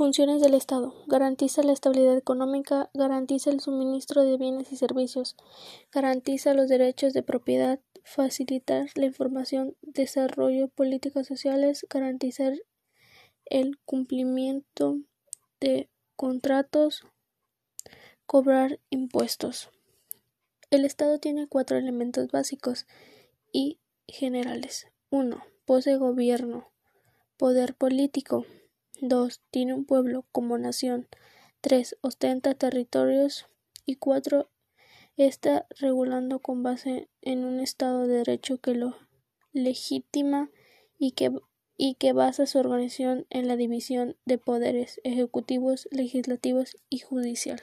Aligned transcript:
Funciones 0.00 0.40
del 0.40 0.54
Estado. 0.54 0.94
Garantiza 1.08 1.62
la 1.62 1.72
estabilidad 1.72 2.16
económica, 2.16 2.88
garantiza 2.94 3.50
el 3.50 3.60
suministro 3.60 4.24
de 4.24 4.38
bienes 4.38 4.72
y 4.72 4.76
servicios, 4.76 5.36
garantiza 5.92 6.54
los 6.54 6.70
derechos 6.70 7.12
de 7.12 7.22
propiedad, 7.22 7.80
facilitar 8.02 8.88
la 8.94 9.04
información, 9.04 9.76
desarrollo 9.82 10.68
políticas 10.68 11.26
sociales, 11.26 11.86
garantizar 11.90 12.54
el 13.44 13.78
cumplimiento 13.84 14.96
de 15.60 15.90
contratos, 16.16 17.04
cobrar 18.24 18.80
impuestos. 18.88 19.68
El 20.70 20.86
Estado 20.86 21.18
tiene 21.18 21.46
cuatro 21.46 21.76
elementos 21.76 22.30
básicos 22.30 22.86
y 23.52 23.80
generales. 24.08 24.86
1. 25.10 25.44
Posee 25.66 25.98
gobierno, 25.98 26.70
poder 27.36 27.74
político. 27.74 28.46
2. 29.00 29.40
Tiene 29.50 29.74
un 29.74 29.84
pueblo 29.84 30.26
como 30.32 30.58
nación. 30.58 31.08
3. 31.60 31.98
Ostenta 32.00 32.54
territorios. 32.54 33.46
Y 33.86 33.96
4. 33.96 34.50
Está 35.16 35.66
regulando 35.78 36.38
con 36.38 36.62
base 36.62 37.08
en 37.20 37.44
un 37.44 37.60
Estado 37.60 38.06
de 38.06 38.16
Derecho 38.18 38.58
que 38.58 38.74
lo 38.74 38.96
legitima 39.52 40.50
y 40.98 41.12
que, 41.12 41.32
y 41.76 41.94
que 41.94 42.12
basa 42.12 42.46
su 42.46 42.58
organización 42.58 43.26
en 43.30 43.48
la 43.48 43.56
división 43.56 44.16
de 44.24 44.38
poderes 44.38 45.00
ejecutivos, 45.04 45.88
legislativos 45.90 46.76
y 46.88 47.00
judicial. 47.00 47.60